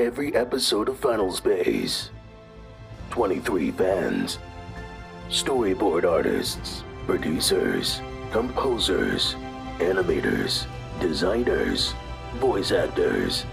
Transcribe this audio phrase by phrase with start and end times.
[0.00, 2.10] every episode of Final Space.
[3.10, 4.38] 23 fans,
[5.28, 8.00] storyboard artists, producers,
[8.32, 9.34] composers,
[9.78, 10.66] animators,
[11.00, 11.92] designers,
[12.36, 13.44] voice actors.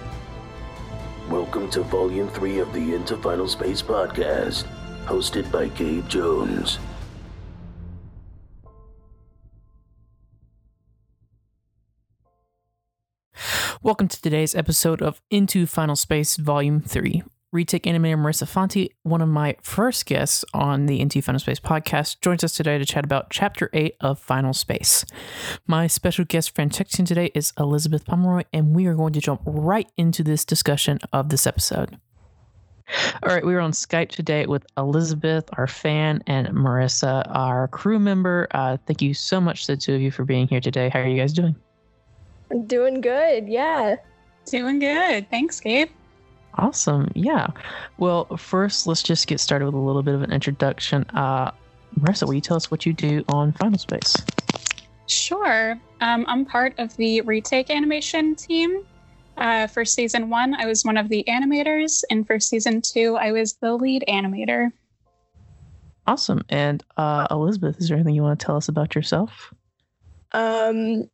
[1.29, 4.64] Welcome to Volume 3 of the Into Final Space podcast,
[5.04, 6.79] hosted by Gabe Jones.
[13.87, 17.23] Welcome to today's episode of Into Final Space Volume 3.
[17.54, 22.19] Retake animator Marissa Fonte, one of my first guests on the Into Final Space podcast,
[22.19, 25.05] joins us today to chat about Chapter 8 of Final Space.
[25.68, 29.39] My special guest fan texting today is Elizabeth Pomeroy, and we are going to jump
[29.46, 31.97] right into this discussion of this episode.
[33.23, 37.99] All right, we are on Skype today with Elizabeth, our fan, and Marissa, our crew
[37.99, 38.49] member.
[38.52, 40.89] Uh, thank you so much, to the two of you, for being here today.
[40.89, 41.55] How are you guys doing?
[42.66, 43.97] Doing good, yeah.
[44.45, 45.30] Doing good.
[45.30, 45.89] Thanks, Gabe.
[46.55, 47.11] Awesome.
[47.13, 47.47] Yeah.
[47.97, 51.05] Well, first, let's just get started with a little bit of an introduction.
[51.13, 51.52] Uh,
[51.99, 54.16] Marissa, will you tell us what you do on Final Space?
[55.08, 55.80] Sure.
[56.02, 58.86] Um, I'm part of the retake animation team.
[59.38, 63.31] Uh, for season one, I was one of the animators, and for season two, I
[63.31, 64.71] was the lead animator.
[66.08, 66.41] Awesome.
[66.49, 69.53] And uh, Elizabeth, is there anything you want to tell us about yourself?
[70.31, 71.09] Um,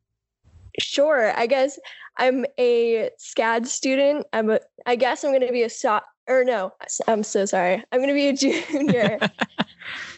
[0.80, 1.38] sure.
[1.38, 1.80] I guess
[2.18, 4.26] I'm a SCAD student.
[4.34, 4.60] I'm a.
[4.86, 6.72] I guess I'm going to be a so or no.
[7.08, 7.84] I'm so sorry.
[7.92, 8.34] I'm going to be a
[8.72, 9.20] junior.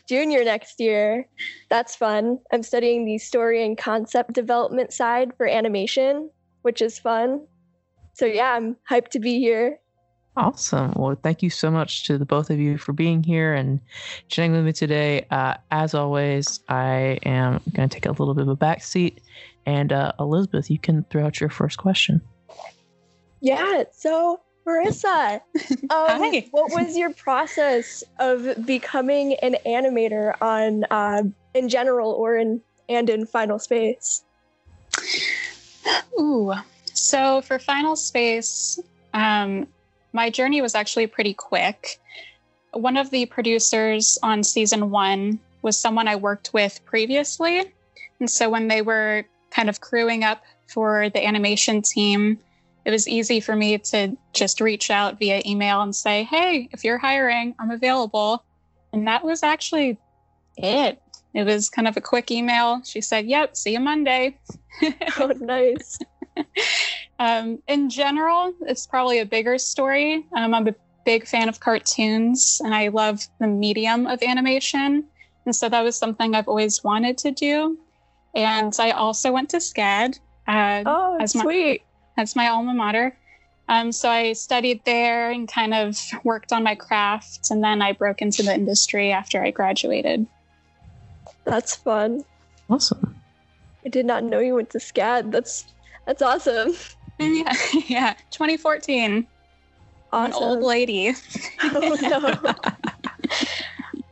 [0.08, 1.28] junior next year.
[1.70, 2.40] That's fun.
[2.52, 6.30] I'm studying the story and concept development side for animation,
[6.62, 7.46] which is fun.
[8.14, 9.80] So yeah, I'm hyped to be here.
[10.38, 10.92] Awesome.
[10.96, 13.80] Well, thank you so much to the both of you for being here and
[14.28, 15.26] chatting with me today.
[15.32, 19.22] Uh, as always, I am going to take a little bit of a back seat.
[19.66, 22.22] And uh, Elizabeth, you can throw out your first question.
[23.40, 23.84] Yeah.
[23.94, 25.36] So, Marissa,
[25.72, 26.48] um, Hi.
[26.52, 31.24] what was your process of becoming an animator on, uh,
[31.54, 34.24] in general, or in and in Final Space?
[36.20, 36.54] Ooh.
[36.94, 38.80] So for Final Space,
[39.14, 39.68] um,
[40.16, 42.00] my journey was actually pretty quick.
[42.72, 47.74] One of the producers on season one was someone I worked with previously.
[48.22, 52.40] And so when they were kind of crewing up for the animation team,
[52.86, 56.86] it was easy for me to just reach out via email and say, hey, if
[56.86, 58.42] you're hiring, I'm available.
[58.94, 59.98] And that was actually
[60.56, 61.02] it.
[61.34, 62.82] It was kind of a quick email.
[62.86, 64.38] She said, yep, see you Monday.
[65.20, 66.00] oh, nice.
[67.20, 70.26] um, in general, it's probably a bigger story.
[70.36, 75.06] Um, I'm a big fan of cartoons and I love the medium of animation.
[75.46, 77.78] And so that was something I've always wanted to do.
[78.34, 80.20] And I also went to SCAD.
[80.48, 81.84] Uh, Oh, as my- sweet.
[82.18, 83.16] that's my alma mater.
[83.70, 87.50] Um, so I studied there and kind of worked on my craft.
[87.50, 90.28] And then I broke into the industry after I graduated.
[91.46, 92.26] That's fun.
[92.70, 93.16] Awesome.
[93.86, 95.32] I did not know you went to SCAD.
[95.32, 95.66] That's
[96.08, 96.74] that's awesome.
[97.20, 97.54] Yeah,
[97.88, 98.14] yeah.
[98.32, 99.26] 2014.
[100.12, 101.14] I'm an old lady.
[101.64, 102.54] oh no.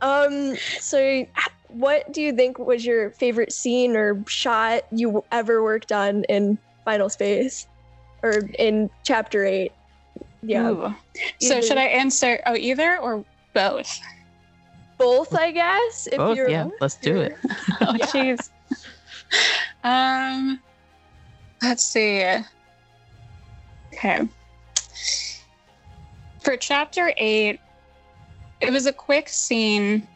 [0.00, 0.56] um.
[0.80, 1.26] So,
[1.68, 6.58] what do you think was your favorite scene or shot you ever worked on in
[6.84, 7.66] Final Space,
[8.22, 9.72] or in Chapter Eight?
[10.42, 10.94] Yeah, Ooh.
[11.40, 12.42] So should I answer?
[12.46, 14.00] Oh, either or both?
[14.98, 16.08] both, I guess.
[16.10, 17.36] If Both, you're, yeah, let's do it.
[17.80, 18.50] Oh, jeez.
[19.84, 20.60] um,
[21.62, 22.24] let's see.
[24.04, 24.28] Okay.
[26.40, 27.58] For chapter eight,
[28.60, 30.06] it was a quick scene.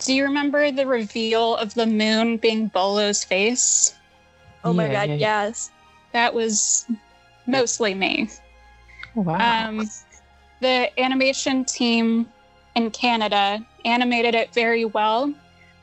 [0.00, 3.94] Do you remember the reveal of the moon being Bolo's face?
[4.64, 5.42] Oh my Yeah, god, yeah, yeah.
[5.44, 5.70] yes.
[6.12, 6.86] That was
[7.46, 8.28] mostly me.
[9.14, 9.68] Wow.
[9.68, 9.88] Um,
[10.60, 12.26] the animation team
[12.74, 15.32] in Canada animated it very well,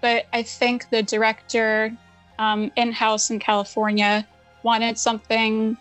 [0.02, 1.94] but I think the director
[2.40, 4.28] um, in house in California
[4.64, 5.78] wanted something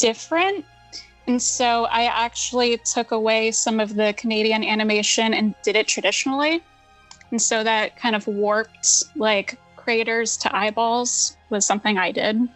[0.00, 0.64] different.
[1.26, 6.62] And so I actually took away some of the Canadian animation and did it traditionally.
[7.30, 12.48] And so that kind of warped like craters to eyeballs was something I did.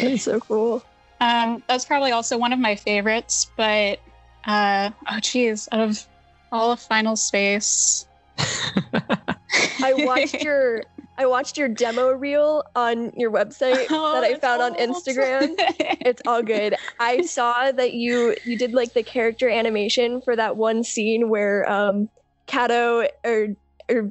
[0.00, 0.82] That's so cool.
[1.20, 4.00] Um, that's probably also one of my favorites, but
[4.46, 6.06] uh, oh geez, out of
[6.50, 8.06] all of Final Space,
[8.38, 10.84] I watched your
[11.20, 14.74] I watched your demo reel on your website Oh, that I found on.
[14.76, 15.54] Instagram.
[16.00, 16.76] It's all good.
[16.98, 21.70] I saw that you you did like the character animation for that one scene where
[21.70, 22.08] um
[22.46, 23.48] Kato or
[23.90, 24.10] or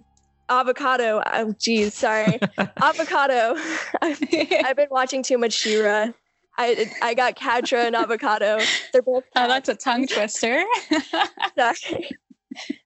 [0.52, 1.24] Avocato.
[1.26, 2.38] Oh geez, sorry.
[2.60, 3.58] Avocato.
[4.04, 4.22] I've,
[4.66, 6.10] I've been watching too much She-Ra.
[6.60, 8.64] I I got Catra and Avocato.
[8.94, 9.24] They're both.
[9.36, 10.64] Oh, that's a tongue twister.
[11.58, 12.10] Sorry.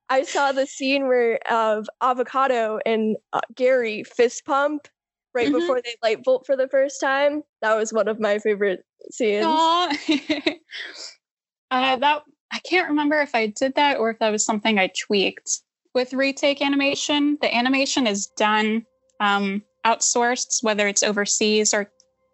[0.09, 4.87] I saw the scene where of Avocato and uh, Gary fist pump
[5.33, 5.59] right Mhm.
[5.59, 7.43] before they light bolt for the first time.
[7.61, 9.43] That was one of my favorite scenes.
[11.71, 12.21] Uh, that
[12.51, 15.61] I can't remember if I did that or if that was something I tweaked.
[15.95, 18.85] With retake animation, the animation is done
[19.19, 21.91] um, outsourced, whether it's overseas or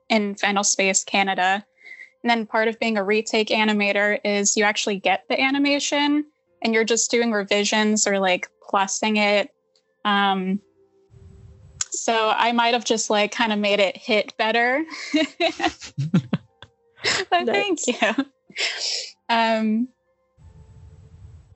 [0.10, 1.66] in Final Space Canada.
[2.21, 6.25] And then part of being a retake animator is you actually get the animation
[6.62, 9.52] and you're just doing revisions or like plussing it.
[10.06, 10.60] Um,
[11.92, 14.84] so I might have just like kind of made it hit better.
[17.30, 18.26] but thank you.
[19.28, 19.88] Um,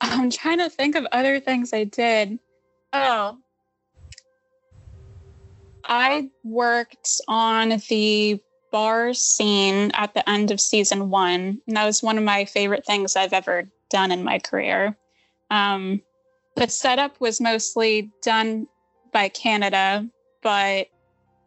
[0.00, 2.38] I'm trying to think of other things I did.
[2.92, 3.38] Oh,
[5.84, 8.40] I worked on the
[8.72, 12.86] bar scene at the end of season one, and that was one of my favorite
[12.86, 14.96] things I've ever done in my career.
[15.50, 16.02] Um,
[16.56, 18.66] the setup was mostly done
[19.12, 20.08] by Canada,
[20.42, 20.88] but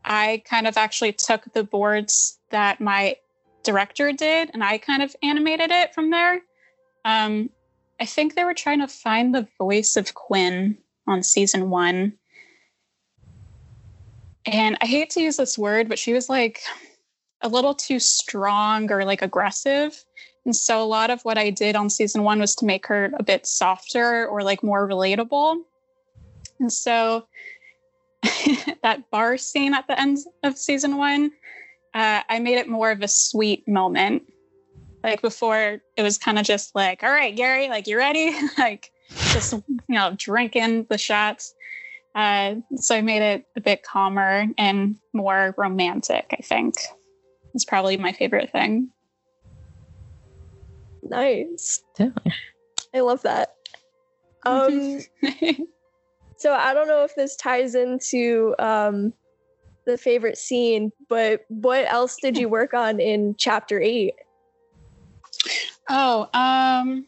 [0.04, 3.18] I kind of actually took the boards that my
[3.64, 6.42] director did and I kind of animated it from there.
[7.04, 7.50] Um,
[8.00, 12.14] I think they were trying to find the voice of Quinn on season one.
[14.46, 16.62] And I hate to use this word, but she was like
[17.42, 20.04] a little too strong or like aggressive.
[20.48, 23.12] And so a lot of what I did on season one was to make her
[23.20, 25.58] a bit softer or like more relatable.
[26.62, 27.28] And so
[28.82, 31.32] that bar scene at the end of season one,
[31.94, 34.24] uh, I made it more of a sweet moment.
[35.04, 38.34] Like before, it was kind of just like, all right, Gary, like, you ready?
[38.58, 41.54] like, just, you know, drinking the shots.
[42.16, 46.76] Uh, so I made it a bit calmer and more romantic, I think.
[47.54, 48.92] It's probably my favorite thing.
[51.10, 51.84] Nice.
[51.96, 52.34] Definitely.
[52.94, 53.56] I love that.
[54.46, 55.00] Um,
[56.38, 59.14] so I don't know if this ties into um,
[59.86, 64.16] the favorite scene, but what else did you work on in chapter eight?
[65.90, 67.06] Oh, um,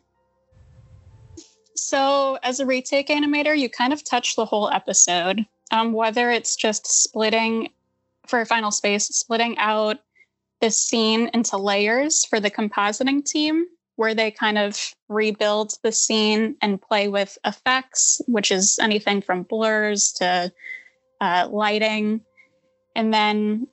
[1.76, 5.46] so as a retake animator, you kind of touch the whole episode.
[5.72, 7.70] Um, whether it's just splitting
[8.26, 10.00] for Final Space, splitting out
[10.62, 13.66] the scene into layers for the compositing team,
[14.00, 19.44] where they kind of rebuild the scene and play with effects, which is anything from
[19.44, 20.50] blurs to
[21.20, 22.22] uh, lighting,
[22.96, 23.68] and then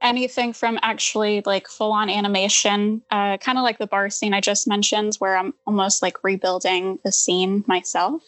[0.00, 4.40] anything from actually like full on animation, uh, kind of like the bar scene I
[4.40, 8.22] just mentioned, where I'm almost like rebuilding the scene myself.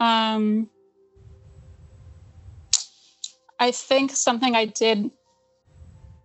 [0.00, 0.68] Um,
[3.58, 5.10] I think something I did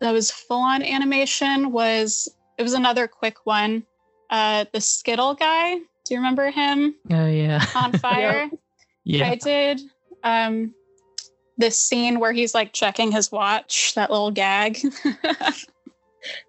[0.01, 3.85] that was full on animation was it was another quick one.
[4.31, 5.75] Uh, the Skittle guy.
[5.75, 7.63] Do you remember him Oh yeah.
[7.75, 8.49] on fire?
[9.03, 9.27] yeah.
[9.29, 9.81] I did
[10.23, 10.73] um
[11.57, 14.79] this scene where he's like checking his watch, that little gag.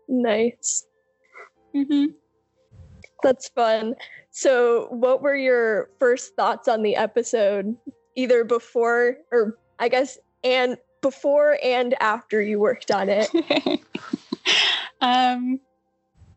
[0.08, 0.84] Nice.
[1.74, 2.06] hmm
[3.22, 3.94] That's fun.
[4.30, 7.74] So, what were your first thoughts on the episode,
[8.16, 13.30] either before or I guess and before and after you worked on it?
[15.00, 15.58] um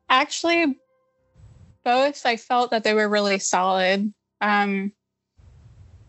[0.09, 0.77] actually
[1.85, 4.13] both I felt that they were really solid.
[4.41, 4.91] Um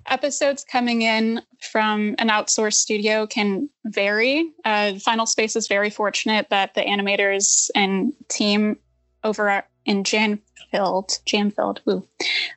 [0.09, 4.52] episodes coming in from an outsourced studio can vary.
[4.64, 8.78] Uh, Final Space is very fortunate that the animators and team
[9.25, 10.40] over in Jam
[10.71, 12.06] Filled, Janfield, ooh,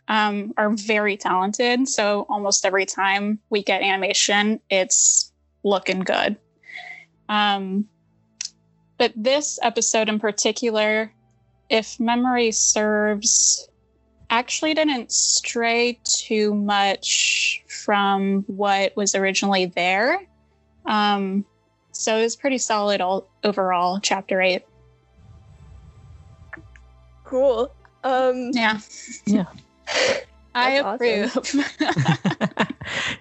[0.07, 1.87] um, are very talented.
[1.87, 5.31] So almost every time we get animation, it's
[5.63, 6.37] looking good.
[7.27, 7.85] Um,
[8.97, 11.11] but this episode in particular,
[11.69, 13.67] if memory serves,
[14.29, 20.19] actually didn't stray too much from what was originally there.
[20.85, 21.45] Um,
[21.91, 24.63] so it was pretty solid all overall, chapter eight.
[27.23, 27.71] Cool.
[28.03, 28.79] Um, Yeah.
[29.25, 29.45] Yeah.
[30.55, 31.53] I That's awesome.
[31.53, 31.65] approve.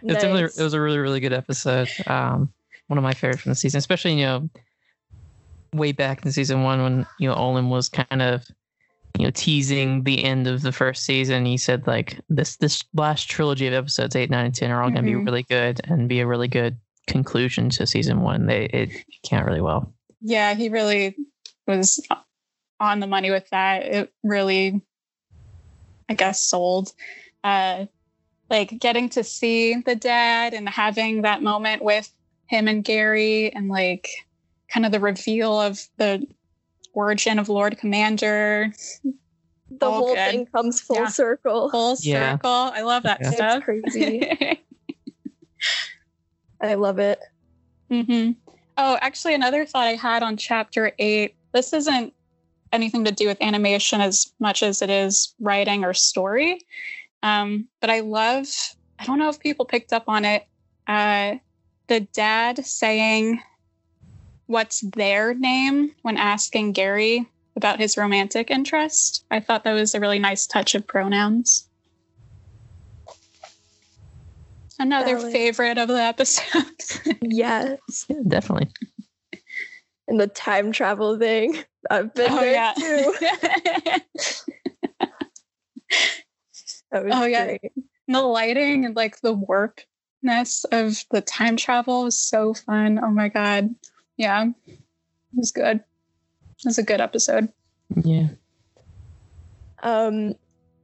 [0.02, 1.88] it's a really, it was a really really good episode.
[2.06, 2.52] Um,
[2.86, 4.50] one of my favorites from the season, especially you know,
[5.72, 8.46] way back in season one when you know Olan was kind of
[9.18, 11.44] you know teasing the end of the first season.
[11.44, 14.90] He said like this this last trilogy of episodes eight, nine, and ten are all
[14.90, 18.46] going to be really good and be a really good conclusion to season one.
[18.46, 18.90] They it
[19.22, 19.92] can't really well.
[20.20, 21.16] yeah, he really
[21.66, 22.00] was
[22.80, 23.84] on the money with that.
[23.84, 24.80] It really,
[26.08, 26.92] I guess, sold.
[27.44, 27.86] Uh,
[28.50, 32.10] like getting to see the dad and having that moment with
[32.46, 34.08] him and Gary, and like
[34.72, 36.26] kind of the reveal of the
[36.92, 38.72] origin of Lord Commander.
[39.70, 40.30] The All whole good.
[40.30, 41.08] thing comes full Yeah.
[41.08, 41.70] circle.
[41.70, 42.32] Full Yeah.
[42.32, 42.50] circle.
[42.50, 43.28] I love that Yeah.
[43.28, 43.62] It's stuff.
[43.64, 44.30] crazy.
[46.60, 47.18] I love it.
[47.90, 48.32] hmm
[48.80, 51.34] Oh, actually, another thought I had on chapter eight.
[51.52, 52.14] This isn't
[52.72, 56.60] anything to do with animation as much as it is writing or story.
[57.24, 58.46] Um, but I love,
[58.98, 60.46] I don't know if people picked up on it,
[60.86, 61.36] uh,
[61.88, 63.42] the dad saying,
[64.48, 69.24] What's their name when asking Gary about his romantic interest.
[69.32, 71.68] I thought that was a really nice touch of pronouns.
[74.78, 75.32] Another Valid.
[75.32, 76.64] favorite of the episode.
[77.20, 78.06] Yes.
[78.08, 78.68] Yeah, definitely.
[80.06, 81.56] And the time travel thing.
[81.90, 82.72] I've been Oh, there yeah.
[82.78, 83.14] too.
[86.92, 87.44] That was Oh, yeah.
[87.46, 87.72] great.
[88.06, 92.98] the lighting and like the warpness of the time travel was so fun.
[93.02, 93.74] Oh my god.
[94.18, 94.50] Yeah.
[94.66, 94.78] It
[95.32, 95.76] was good.
[95.78, 97.50] It was a good episode.
[97.96, 98.28] Yeah.
[99.82, 100.34] Um,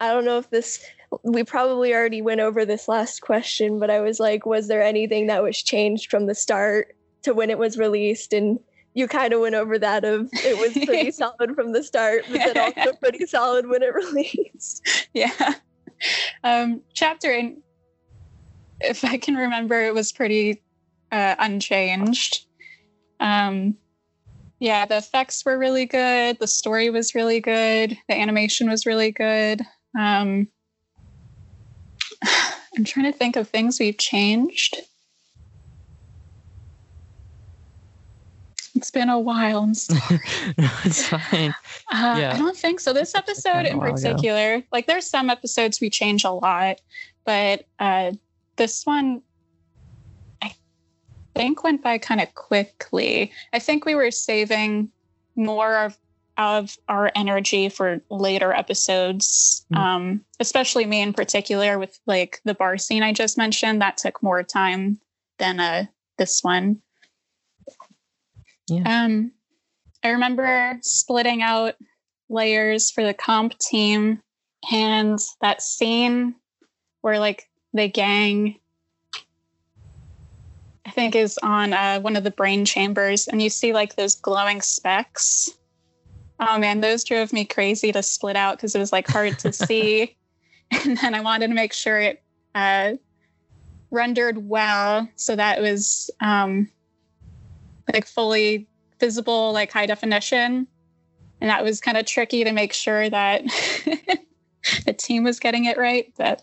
[0.00, 0.85] I don't know if this
[1.23, 5.26] we probably already went over this last question, but I was like, was there anything
[5.26, 8.33] that was changed from the start to when it was released?
[8.33, 8.59] And
[8.95, 12.38] you kind of went over that of it was pretty solid from the start, but
[12.38, 14.87] then also pretty solid when it released.
[15.12, 15.55] Yeah.
[16.43, 17.59] Um chapter eight,
[18.81, 20.62] if I can remember, it was pretty
[21.12, 22.47] uh unchanged.
[23.21, 23.76] Um
[24.61, 29.11] yeah, the effects were really good, the story was really good, the animation was really
[29.12, 29.62] good.
[29.99, 30.49] Um
[32.76, 34.76] I'm trying to think of things we've changed.
[38.75, 39.61] It's been a while.
[39.61, 41.54] I'm s- no, it's fine.
[41.92, 42.33] Uh, Yeah.
[42.35, 42.92] I don't think so.
[42.92, 43.94] This episode in while ago.
[44.11, 46.80] particular, like there's some episodes we change a lot,
[47.25, 48.12] but uh,
[48.56, 49.23] this one
[51.35, 53.33] think went by kind of quickly.
[53.53, 54.91] I think we were saving
[55.37, 55.99] more of
[56.37, 59.64] of our energy for later episodes.
[59.73, 59.79] Mm.
[59.79, 64.23] Um, especially me in particular with like the bar scene I just mentioned, that took
[64.23, 64.99] more time
[65.38, 65.87] than uh
[66.19, 66.81] this one.
[68.69, 69.05] Yeah.
[69.05, 69.33] Um
[70.03, 71.75] I remember splitting out
[72.29, 74.21] layers for the comp team
[74.71, 76.35] and that scene
[77.00, 78.59] where like the gang
[80.87, 84.14] I think is on uh, one of the brain chambers and you see like those
[84.14, 85.50] glowing specks.
[86.41, 89.53] Oh man, those drove me crazy to split out because it was like hard to
[89.53, 90.17] see.
[90.71, 92.23] And then I wanted to make sure it
[92.55, 92.95] uh,
[93.91, 96.69] rendered well so that it was um,
[97.93, 98.67] like fully
[99.00, 100.67] visible, like high definition.
[101.41, 103.43] And that was kind of tricky to make sure that
[104.87, 106.12] the team was getting it right.
[106.17, 106.43] But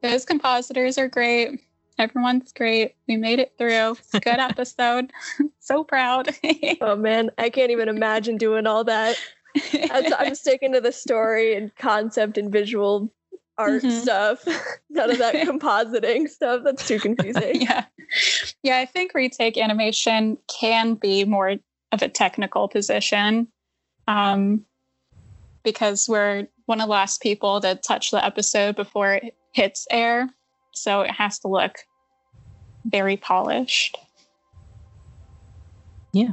[0.00, 1.60] those compositors are great.
[2.02, 2.96] Everyone's great.
[3.06, 3.92] We made it through.
[3.92, 5.12] It's a good episode.
[5.60, 6.30] so proud.
[6.80, 9.16] Oh man, I can't even imagine doing all that.
[9.90, 13.08] I'm sticking to the story and concept and visual
[13.56, 14.00] art Mhm.
[14.02, 14.44] stuff.
[14.90, 16.62] None of that compositing stuff.
[16.64, 17.60] That's too confusing.
[17.62, 17.84] yeah.
[18.64, 21.54] Yeah, I think retake animation can be more
[21.92, 23.46] of a technical position
[24.08, 24.64] um,
[25.62, 30.28] because we're one of the last people to touch the episode before it hits air.
[30.72, 31.76] So it has to look
[32.84, 33.96] very polished.
[36.12, 36.32] Yeah,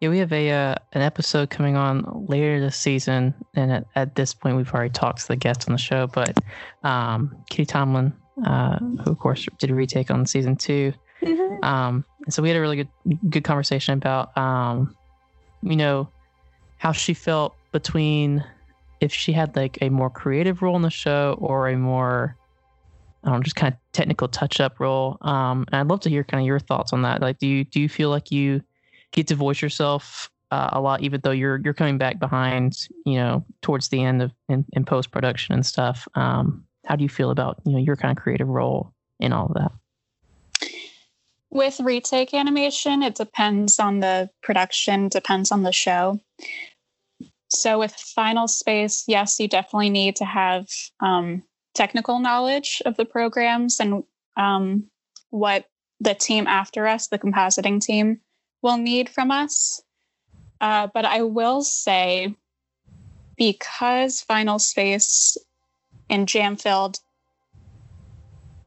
[0.00, 4.14] Yeah, we have a uh, an episode coming on later this season, and at, at
[4.16, 6.06] this point, we've already talked to the guests on the show.
[6.08, 6.36] But
[6.82, 8.12] um, Kitty Tomlin,
[8.44, 10.92] uh, who of course did a retake on season two,
[11.62, 14.96] um, and so we had a really good good conversation about um,
[15.62, 16.08] you know
[16.78, 18.44] how she felt between
[19.00, 22.36] if she had like a more creative role in the show or a more
[23.24, 25.16] I don't know, just kind of technical touch up role.
[25.22, 27.22] Um, and I'd love to hear kind of your thoughts on that.
[27.22, 28.62] Like, do you do you feel like you
[29.12, 33.14] get to voice yourself uh, a lot, even though you're you're coming back behind, you
[33.14, 36.06] know, towards the end of in, in post production and stuff?
[36.14, 39.46] Um, how do you feel about you know your kind of creative role in all
[39.46, 39.72] of that?
[41.50, 46.20] With retake animation, it depends on the production, depends on the show.
[47.48, 50.66] So with Final Space, yes, you definitely need to have
[51.00, 54.04] um, technical knowledge of the programs and
[54.36, 54.84] um,
[55.30, 55.66] what
[56.00, 58.20] the team after us, the compositing team,
[58.62, 59.82] will need from us.
[60.60, 62.34] Uh, but I will say,
[63.36, 65.36] because Final Space
[66.08, 66.98] and Jam Filled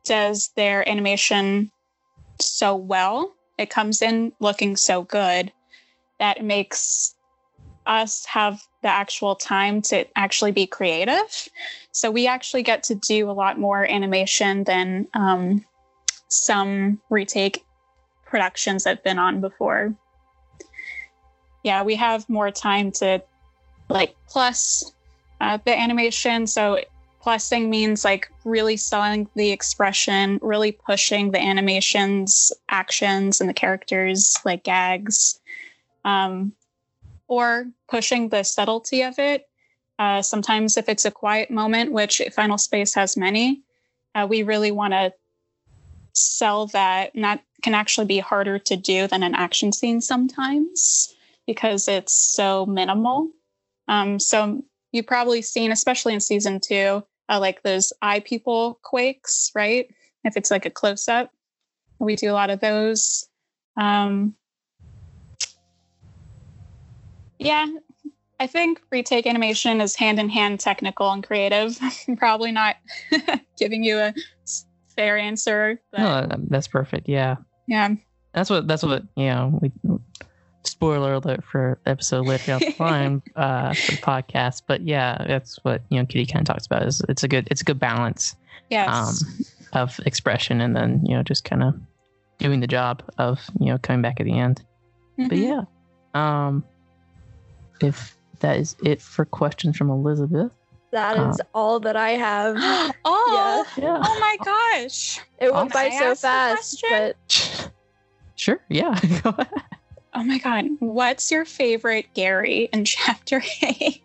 [0.03, 1.71] does their animation
[2.39, 5.51] so well, it comes in looking so good
[6.19, 7.15] that makes
[7.89, 11.49] us have the actual time to actually be creative.
[11.91, 15.65] So we actually get to do a lot more animation than um,
[16.27, 17.65] some retake
[18.25, 19.95] productions I've been on before.
[21.63, 23.21] yeah, we have more time to
[23.89, 24.93] like plus
[25.41, 26.47] uh, the animation.
[26.47, 26.79] So
[27.21, 34.37] plussing means like really selling the expression, really pushing the animations, actions, and the characters,
[34.45, 35.39] like gags,
[36.05, 36.53] um,
[37.27, 39.47] or pushing the subtlety of it.
[39.99, 43.61] Uh, sometimes, if it's a quiet moment, which Final Space has many,
[44.13, 45.13] uh, we really want to
[46.13, 47.13] sell that.
[47.15, 51.15] And that can actually be harder to do than an action scene sometimes
[51.45, 53.29] because it's so minimal.
[53.87, 59.51] Um, so you've probably seen, especially in season two, uh, like those eye people quakes,
[59.55, 59.89] right?
[60.23, 61.31] If it's like a close up,
[61.99, 63.27] we do a lot of those.
[63.75, 64.35] Um,
[67.39, 67.67] yeah,
[68.39, 71.77] I think retake animation is hand in hand technical and creative.
[72.07, 72.75] I'm probably not
[73.57, 74.13] giving you a
[74.95, 75.79] fair answer.
[75.91, 77.07] But No, that's perfect.
[77.09, 77.37] Yeah.
[77.67, 77.95] yeah.
[78.33, 79.59] That's what that's what you know.
[79.61, 79.71] We
[80.63, 85.57] spoiler alert for episode later down the line uh, for the podcast, but yeah, that's
[85.63, 86.05] what you know.
[86.05, 88.35] Kitty kind of talks about is it's a good it's a good balance
[88.69, 88.89] Yes.
[88.91, 89.15] um,
[89.73, 91.73] of expression and then you know just kind of
[92.37, 94.61] doing the job of you know coming back at the end.
[95.17, 95.65] But Mhm.
[96.13, 96.63] yeah, um,
[97.81, 100.51] if that is it for questions from Elizabeth,
[100.91, 102.55] That Uh, is all that I have.
[103.05, 105.19] oh, yeah, oh my gosh.
[105.39, 105.89] It went Awesome.
[105.91, 107.71] by so fast, but
[108.35, 108.99] sure, yeah.
[110.13, 110.65] Oh my god.
[110.79, 114.01] What's your favorite Gary in chapter eight?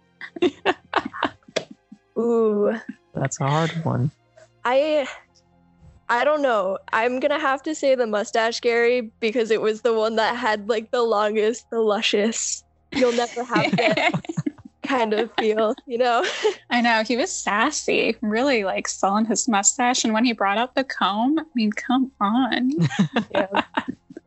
[2.18, 2.74] ooh,
[3.14, 4.10] That's a hard one.
[4.64, 5.08] I
[6.08, 6.78] I don't know.
[6.92, 10.68] I'm gonna have to say the mustache Gary because it was the one that had
[10.68, 12.62] like the longest, the luscious.
[12.92, 14.12] You'll never have that
[14.82, 16.24] kind of feel, you know?
[16.70, 20.04] I know he was sassy, really like selling his mustache.
[20.04, 22.72] And when he brought up the comb, I mean, come on.
[23.30, 23.62] Yeah.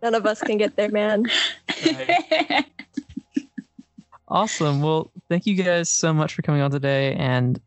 [0.03, 1.25] None of us can get there, man.
[4.27, 4.81] Awesome.
[4.81, 7.59] Well, thank you guys so much for coming on today, and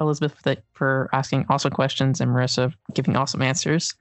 [0.00, 3.94] Elizabeth for, for asking awesome questions, and Marissa giving awesome answers.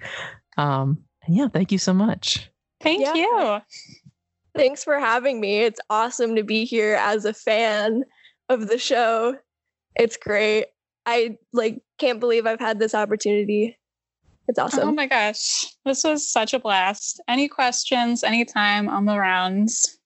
[0.58, 2.50] Um, and yeah, thank you so much.
[2.82, 3.14] Thank Yeah.
[3.16, 3.62] you.
[4.56, 5.62] Thanks for having me.
[5.62, 8.04] It's awesome to be here as a fan
[8.50, 9.38] of the show.
[9.96, 10.66] It's great.
[11.06, 13.78] I like can't believe I've had this opportunity.
[14.48, 14.90] It's oh awesome.
[14.90, 15.66] Oh my gosh.
[15.86, 17.22] This was such a blast.
[17.28, 19.98] Any questions, anytime on the rounds,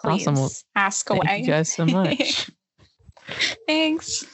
[0.00, 0.34] please Awesome.
[0.34, 1.40] Well, ask Thank away.
[1.40, 2.50] you guys so much.
[3.66, 4.24] Thanks.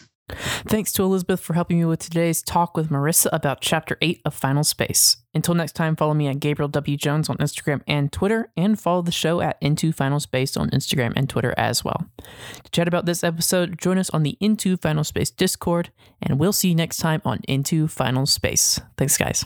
[0.66, 4.34] Thanks to Elizabeth for helping me with today's talk with Marissa about Chapter 8 of
[4.34, 5.18] Final Space.
[5.32, 6.96] Until next time, follow me at Gabriel W.
[6.96, 11.12] Jones on Instagram and Twitter, and follow the show at Into Final Space on Instagram
[11.14, 12.06] and Twitter as well.
[12.64, 15.90] To chat about this episode, join us on the Into Final Space Discord,
[16.20, 18.80] and we'll see you next time on Into Final Space.
[18.96, 19.44] Thanks, guys.